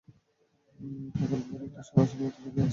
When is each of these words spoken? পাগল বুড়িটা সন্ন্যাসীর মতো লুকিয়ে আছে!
পাগল 1.15 1.41
বুড়িটা 1.47 1.81
সন্ন্যাসীর 1.87 2.19
মতো 2.21 2.37
লুকিয়ে 2.43 2.63
আছে! 2.63 2.69